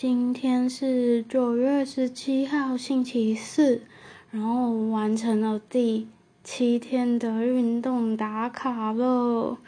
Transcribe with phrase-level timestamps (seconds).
[0.00, 3.82] 今天是九月十七号，星期四，
[4.30, 6.06] 然后完成了第
[6.44, 9.58] 七天的运动打卡了。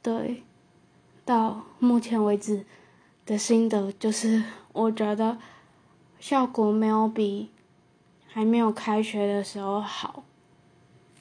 [0.00, 0.42] 对，
[1.26, 2.64] 到目前为止
[3.26, 4.42] 的心得就是，
[4.72, 5.36] 我觉得
[6.18, 7.50] 效果没有比
[8.28, 10.24] 还没有开学的时候好。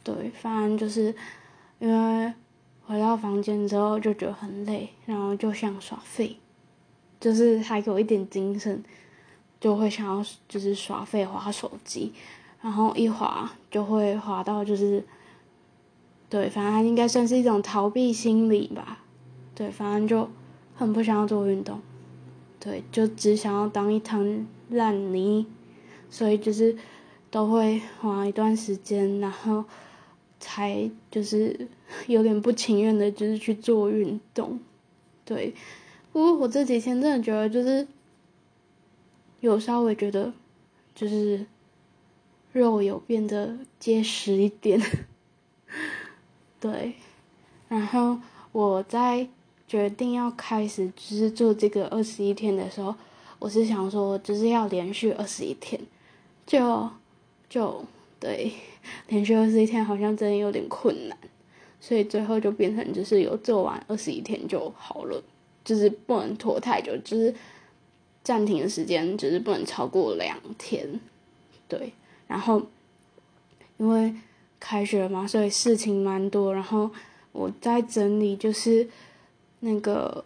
[0.01, 1.13] 对，反正就是
[1.79, 2.33] 因为
[2.85, 6.37] 回到房间之后就觉得很累，然后就想耍废。
[7.19, 8.81] 就是还有一点精神，
[9.59, 12.13] 就会想要就是耍废划手机，
[12.61, 15.03] 然后一划就会划到就是，
[16.29, 19.03] 对，反正应该算是一种逃避心理吧。
[19.53, 20.29] 对，反正就
[20.73, 21.81] 很不想要做运动，
[22.57, 25.45] 对，就只想要当一滩烂泥，
[26.09, 26.77] 所以就是
[27.29, 29.65] 都会花一段时间，然后
[30.39, 31.67] 才就是
[32.07, 34.57] 有点不情愿的，就是去做运动，
[35.25, 35.53] 对。
[36.11, 37.87] 不过我这几天真的觉得，就是
[39.41, 40.33] 有稍微觉得，
[40.95, 41.45] 就是
[42.51, 44.81] 肉有变得结实一点，
[46.59, 46.93] 对。
[47.67, 48.19] 然后
[48.51, 49.27] 我在
[49.67, 52.95] 决定要开始就是做这个二十一天的时候，
[53.37, 55.79] 我是想说就是要连续二十一天，
[56.47, 56.89] 就
[57.47, 57.85] 就
[58.19, 58.51] 对，
[59.07, 61.15] 连续二十一天好像真的有点困难，
[61.79, 65.23] 所以最后就变成就是有做完二十一天就好了。
[65.69, 67.31] 就是不能拖太久，就是
[68.23, 70.99] 暂停的时间，就是不能超过两天，
[71.67, 71.93] 对。
[72.25, 72.59] 然后
[73.77, 74.15] 因为
[74.59, 76.51] 开学嘛，所以事情蛮多。
[76.51, 76.89] 然后
[77.31, 78.89] 我在整理，就是
[79.59, 80.25] 那个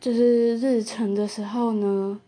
[0.00, 2.20] 就是日程的时候呢，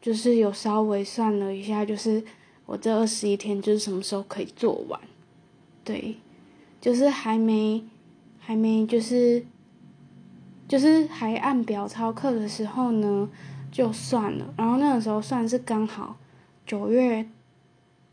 [0.00, 2.24] 就是有稍微算了一下，就是
[2.64, 4.98] 我这二十一天就是什么时候可以做完，
[5.84, 6.16] 对，
[6.80, 7.84] 就是还没
[8.40, 9.44] 还没就是。
[10.68, 13.26] 就是还按表操课的时候呢，
[13.72, 14.52] 就算了。
[14.54, 16.18] 然后那个时候算是刚好
[16.66, 17.26] 九月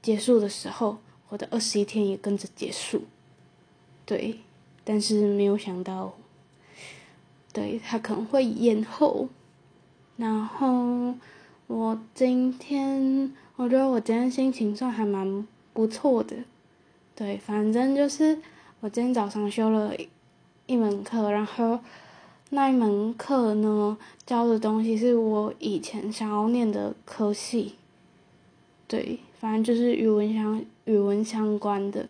[0.01, 0.97] 结束的时候，
[1.27, 3.01] 我的二十一天也跟着结束。
[4.05, 4.39] 对，
[4.85, 6.13] 但是没有想到，
[7.51, 9.27] 对他可能会延后。
[10.15, 11.13] 然后
[11.67, 16.37] 我今天，我觉得我今天心情算还蛮不错的。
[17.13, 18.39] 对，反正就是
[18.79, 19.93] 我今天早上修了
[20.67, 21.81] 一门课，然后。
[22.51, 27.75] 那一门课呢，教的东西是我以前想要念的科系，
[28.87, 32.07] 对，反正就是语文相语文相关的。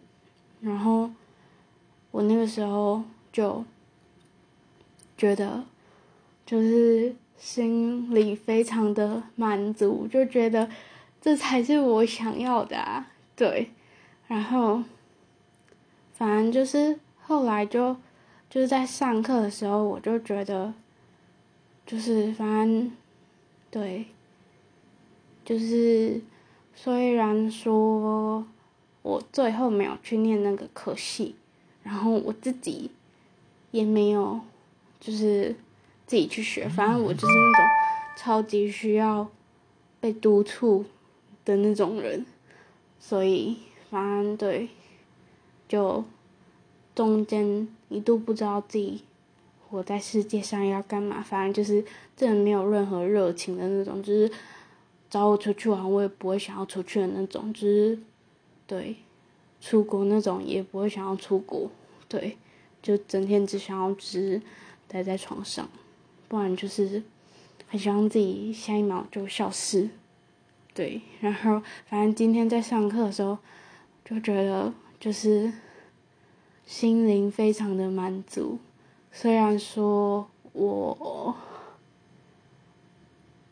[0.59, 1.09] 然后
[2.11, 3.01] 我那个时候
[3.31, 3.63] 就
[5.17, 5.63] 觉得，
[6.45, 10.69] 就是心里非常的满足，就觉得
[11.21, 13.71] 这才是我想要的啊，对。
[14.27, 14.83] 然后
[16.13, 17.95] 反正就是后来就。
[18.55, 20.73] 就是在上课的时候，我就觉得，
[21.85, 22.89] 就是反正，
[23.69, 24.05] 对，
[25.43, 26.21] 就是
[26.73, 28.47] 虽然说
[29.01, 31.35] 我最后没有去念那个科系，
[31.83, 32.89] 然后我自己
[33.71, 34.39] 也没有，
[35.01, 35.53] 就是
[36.07, 37.65] 自己去学，反正我就是那种
[38.15, 39.29] 超级需要
[39.99, 40.85] 被督促
[41.43, 42.25] 的那种人，
[43.01, 43.57] 所以
[43.89, 44.69] 反正对，
[45.67, 46.05] 就。
[46.95, 49.03] 中间一度不知道自己
[49.69, 51.83] 活在世界上要干嘛，反正就是
[52.15, 54.31] 真的没有任何热情的那种，就是
[55.09, 57.97] 找我出去玩，我也不会想要出去的那种，就是
[58.65, 58.95] 对
[59.61, 61.69] 出国那种也不会想要出国，
[62.07, 62.37] 对，
[62.81, 64.41] 就整天只想要只
[64.87, 65.67] 待在床上，
[66.27, 67.03] 不然就是
[67.67, 69.89] 很希望自己下一秒就消失，
[70.73, 73.37] 对，然后反正今天在上课的时候
[74.03, 75.51] 就觉得就是。
[76.65, 78.57] 心灵非常的满足，
[79.11, 81.35] 虽然说我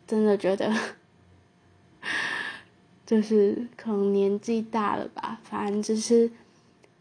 [0.08, 0.74] 真的觉得，
[3.06, 6.32] 就是可能年纪大了吧，反正就是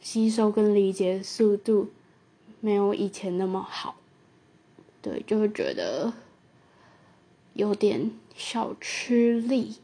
[0.01, 1.91] 吸收跟理解速度
[2.61, 3.97] 没有以前那么好，
[5.01, 6.13] 对，就会觉得
[7.55, 9.77] 有点小吃力，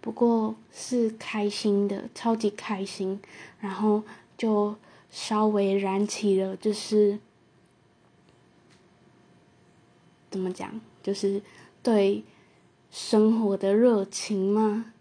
[0.00, 3.20] 不过是开心的，超级开心，
[3.58, 4.04] 然后。
[4.36, 4.74] 就
[5.16, 7.20] 稍微燃起了，就是
[10.28, 11.40] 怎么讲，就是
[11.84, 12.24] 对
[12.90, 14.92] 生活的热情嘛。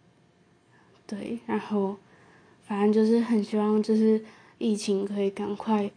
[1.08, 1.98] 对，然后
[2.62, 4.24] 反正就是很希望，就是
[4.60, 5.90] 疫情可以赶快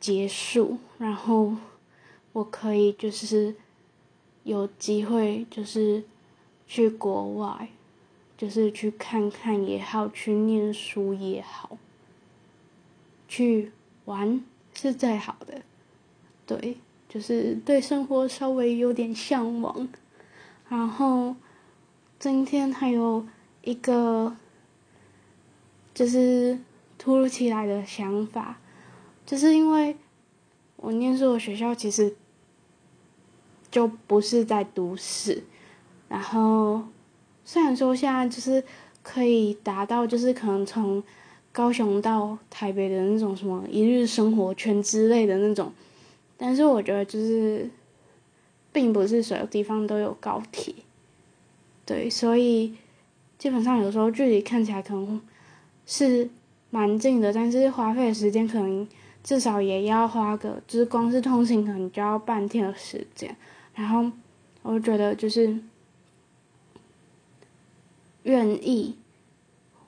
[0.00, 1.54] 结束，然后
[2.32, 3.54] 我可以就是
[4.42, 6.02] 有机会，就是
[6.66, 7.68] 去国外，
[8.36, 11.78] 就是去看看也好，去念书也好。
[13.30, 13.70] 去
[14.06, 14.44] 玩
[14.74, 15.62] 是最好的，
[16.44, 16.76] 对，
[17.08, 19.88] 就是对生活稍微有点向往。
[20.68, 21.36] 然后
[22.18, 23.24] 今天还有
[23.62, 24.36] 一个
[25.94, 26.58] 就是
[26.98, 28.58] 突如其来的想法，
[29.24, 29.96] 就是因为
[30.74, 32.16] 我念书的学校其实
[33.70, 35.44] 就不是在都市，
[36.08, 36.82] 然后
[37.44, 38.64] 虽然说现在就是
[39.04, 41.00] 可以达到，就是可能从
[41.52, 45.72] 高雄到台北的那种什么一日生活圈之类的那种，
[46.36, 47.68] 但是我觉得就是，
[48.72, 50.72] 并不是所有地方都有高铁，
[51.84, 52.74] 对，所以
[53.36, 55.20] 基本上有时候距离看起来可能
[55.86, 56.30] 是
[56.70, 58.86] 蛮近的，但是花费的时间可能
[59.24, 63.36] 至少也要花个，就是光是通勤可能就要半天的时间，
[63.74, 64.08] 然后
[64.62, 65.58] 我觉得就是
[68.22, 68.94] 愿意，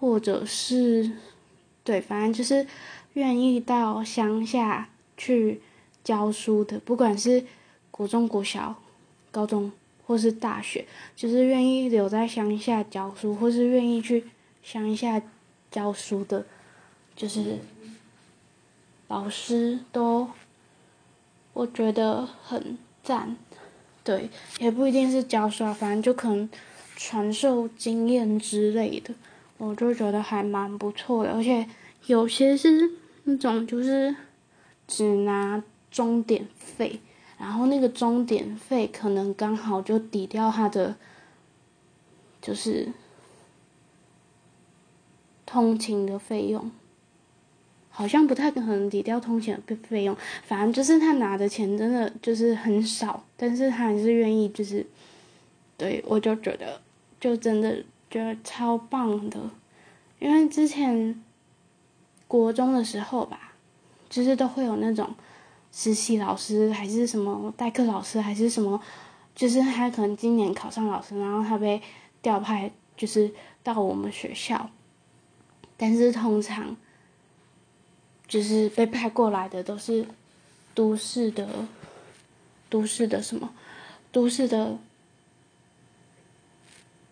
[0.00, 1.12] 或者是。
[1.84, 2.66] 对，反正就是
[3.14, 5.60] 愿意到乡下去
[6.04, 7.44] 教书的，不管是
[7.90, 8.76] 国中、国小、
[9.30, 9.72] 高中
[10.06, 10.86] 或是大学，
[11.16, 14.24] 就是愿意留在乡下教书，或是愿意去
[14.62, 15.20] 乡下
[15.70, 16.46] 教书的，
[17.16, 17.58] 就是
[19.08, 20.30] 老师都，
[21.52, 23.36] 我觉得很赞。
[24.04, 26.48] 对，也不一定是教书啊，反正就可能
[26.96, 29.14] 传授经验之类的。
[29.58, 31.68] 我就觉得还蛮不错的，而且
[32.06, 32.90] 有些是
[33.24, 34.14] 那种就是
[34.88, 36.98] 只拿终点费，
[37.38, 40.96] 然后那个终点费可能刚好就抵掉他的
[42.40, 42.88] 就是
[45.46, 46.68] 通勤的费用，
[47.88, 54.84] 好像不太可能抵掉通勤的费用，反正就是他拿的钱真的就是很少，但是他还是愿意就是，
[55.76, 56.80] 对我就觉得
[57.20, 57.84] 就真的。
[58.12, 59.40] 觉得超棒的，
[60.18, 61.24] 因为之前
[62.28, 63.54] 国中的时候吧，
[64.10, 65.14] 就是都会有那种
[65.72, 68.78] 实习老师，还是什么代课老师，还是什么，
[69.34, 71.80] 就是他可能今年考上老师，然后他被
[72.20, 73.32] 调派，就是
[73.62, 74.68] 到我们学校，
[75.78, 76.76] 但是通常
[78.28, 80.06] 就是被派过来的都是
[80.74, 81.48] 都市的，
[82.68, 83.54] 都市的什么，
[84.12, 84.76] 都市的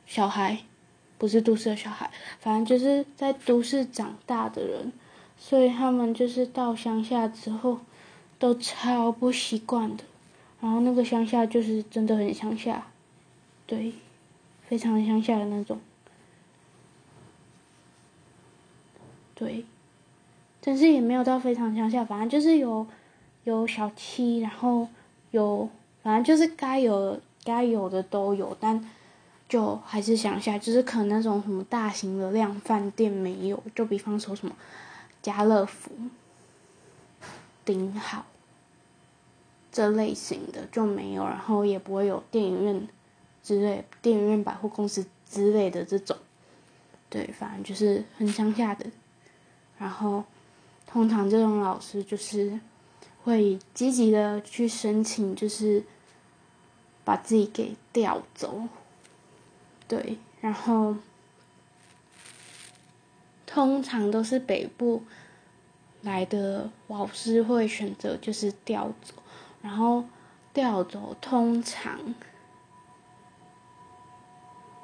[0.07, 0.59] 小孩。
[1.21, 4.91] 不是都市的小孩，反正就是在都市长大的人，
[5.37, 7.81] 所以他们就是到乡下之后，
[8.39, 10.05] 都超不习惯的。
[10.63, 12.87] 然后那个乡下就是真的很乡下，
[13.67, 13.93] 对，
[14.67, 15.79] 非常乡下的那种，
[19.35, 19.67] 对，
[20.63, 22.87] 但是也没有到非常乡下，反正就是有
[23.45, 24.89] 有小七，然后
[25.33, 25.69] 有
[26.03, 28.83] 反正就是该有该有的都有，但。
[29.51, 34.55] 就还是想下，就是可能那种什么大型的量饭店没有，就比方说什么
[35.21, 35.91] 家乐福、
[37.65, 38.25] 顶好
[39.73, 42.89] 这类型的就没有，然后也不会有电影院
[43.43, 46.17] 之类、电影院百货公司之类的这种，
[47.09, 48.87] 对，反正就是很乡下的。
[49.79, 50.23] 然后
[50.87, 52.61] 通常这种老师就是
[53.25, 55.83] 会积极的去申请，就是
[57.03, 58.69] 把自己给调走。
[59.91, 60.95] 对，然后
[63.45, 65.03] 通常都是北部
[66.03, 69.15] 来的老师会选择就是调走，
[69.61, 70.05] 然后
[70.55, 72.15] 调走通常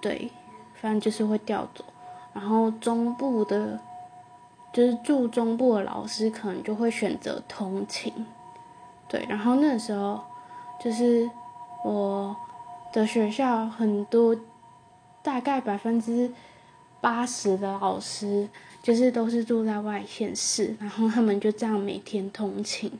[0.00, 0.28] 对，
[0.74, 1.84] 反正就是会调走，
[2.34, 3.78] 然后中部的，
[4.72, 8.12] 就是住中部的老师可能就会选择通勤，
[9.06, 10.20] 对，然后那时候
[10.82, 11.30] 就是
[11.84, 12.34] 我
[12.92, 14.36] 的学校很多。
[15.26, 16.30] 大概百分之
[17.00, 18.48] 八十的老师
[18.80, 22.92] 就是都是住在外县市，然后他们就这样每天通勤，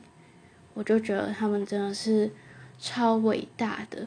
[0.73, 2.29] 我就觉得他们真的是
[2.77, 4.05] 超伟大的。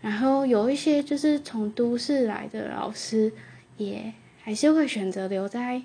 [0.00, 3.30] 然后有一些就是从都市来的老师，
[3.76, 5.82] 也还是会选择留在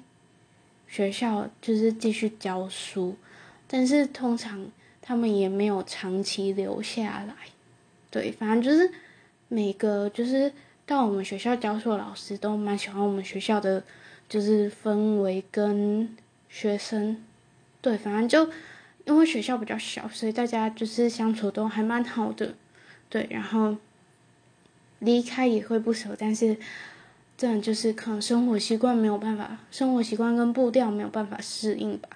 [0.88, 3.18] 学校，就是继续教书，
[3.68, 4.66] 但是通常
[5.02, 7.36] 他们也没有长期留下来。
[8.10, 8.90] 对，反正就是
[9.50, 10.54] 每个就是。
[10.86, 13.84] 到我们学校教书的老师都蛮喜欢我们学校的，
[14.30, 16.16] 就是氛围跟
[16.48, 17.24] 学生，
[17.82, 18.54] 对，反正就
[19.06, 22.54] 因为学校比较小，所以大家就是相处都还蛮好的，
[23.10, 23.78] 对，然后
[25.00, 26.56] 离开也会不舍，但是
[27.36, 32.10] 这样就是可能生活习惯没有办法，生活习惯跟步调没有办法适应吧，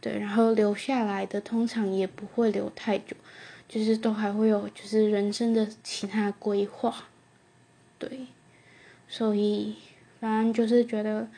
[0.00, 3.16] 对，然后留下来的通常也不会留太久，
[3.68, 7.04] 就是都还会有就是人生的其他规划。
[8.00, 8.26] 对，
[9.06, 9.76] 所以
[10.18, 11.28] 反正就是觉得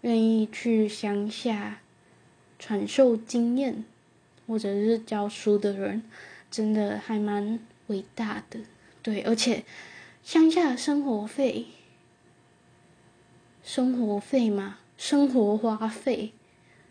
[0.00, 1.80] 愿意去乡下
[2.58, 3.84] 传授经验，
[4.46, 6.02] 或者是教书的人，
[6.48, 7.58] 真的还蛮
[7.88, 8.60] 伟大的。
[9.02, 9.64] 对，而且
[10.22, 11.66] 乡下的生活费，
[13.64, 16.32] 生活费嘛，生活花费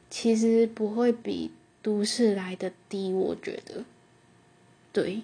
[0.10, 3.86] 其实不会比都市来的低，我觉得。
[4.92, 5.22] 对，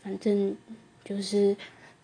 [0.00, 0.56] 反正
[1.04, 1.56] 就是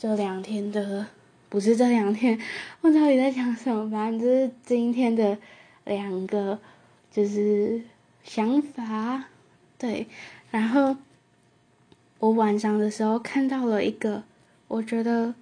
[0.04, 1.06] 这两天的，
[1.48, 2.38] 不是这两天，
[2.82, 3.90] 我到底在讲什么？
[3.90, 5.38] 反正就是今天的
[5.86, 6.58] 两个，
[7.10, 7.80] 就是
[8.22, 9.24] 想法。
[9.78, 10.06] 对，
[10.50, 10.94] 然后
[12.18, 14.24] 我晚上的时候看到了一个，
[14.68, 15.34] 我觉得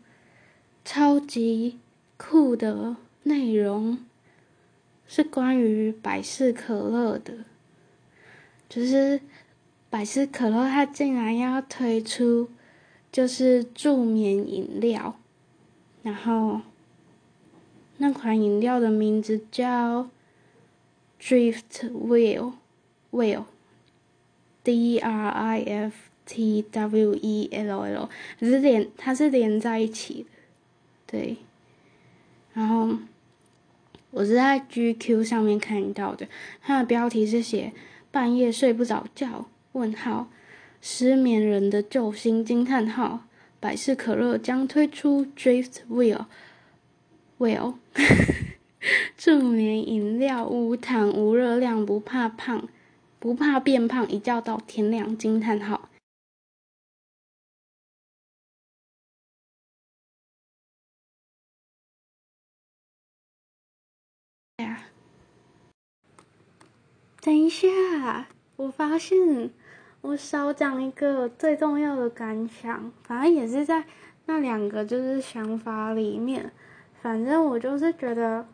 [0.84, 1.80] 超级
[2.16, 3.98] 酷的内容，
[5.08, 7.34] 是关于百事可乐的，
[8.68, 9.20] 就是。
[9.90, 12.48] 百事可乐，它竟然要推出
[13.12, 15.14] 就是助眠饮料，
[16.02, 16.62] 然后
[17.98, 20.08] 那款饮料的名字叫
[21.20, 22.54] Drift Wheel
[23.12, 28.08] Wheel，D R I F T W E L L，
[28.40, 30.28] 是连它是连在一起的，
[31.06, 31.36] 对。
[32.54, 32.96] 然后
[34.10, 36.26] 我是在 GQ 上面看到的，
[36.62, 37.72] 它的标题是写
[38.10, 39.46] 半夜睡不着觉。
[39.72, 40.28] 问号，
[40.84, 43.28] 失眠人的救星惊叹号！
[43.60, 47.76] 百事可乐将推出 Drift Wheel，Wheel，
[49.16, 52.68] 助眠饮料，无糖无热量，不怕胖，
[53.20, 55.16] 不怕变胖，一觉到天亮！
[55.16, 55.88] 惊叹号！
[67.20, 69.52] 等一下，我发现。
[70.02, 73.84] 我少讲一个最重要的感想，反正也是在
[74.26, 76.52] 那两个就是想法里面。
[77.00, 78.46] 反正我就是觉得，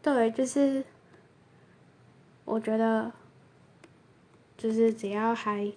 [0.00, 0.84] 对，就是
[2.44, 3.12] 我觉得，
[4.56, 5.72] 就是只要还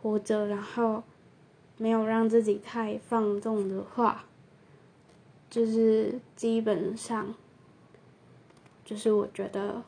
[0.00, 1.02] 活着，然后
[1.76, 4.24] 没有让自己太放纵的话，
[5.50, 7.34] 就是基本上，
[8.84, 9.82] 就是我觉得。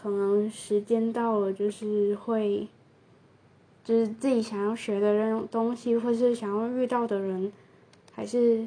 [0.00, 2.68] 可能时间到了，就是会，
[3.82, 7.52] 就是自己想要学的那种东西，或是想要遇到的人，
[8.12, 8.64] 还是，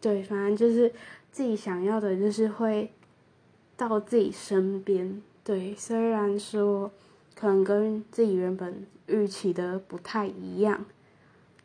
[0.00, 0.92] 对，反正就是
[1.32, 2.92] 自己想要的，就是会
[3.76, 5.20] 到自己身边。
[5.42, 6.92] 对，虽然说
[7.34, 10.84] 可能跟自己原本预期的不太一样，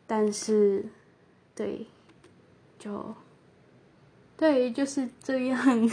[0.04, 0.84] 但是，
[1.54, 1.86] 对，
[2.76, 3.14] 就，
[4.36, 5.90] 对，就是这样。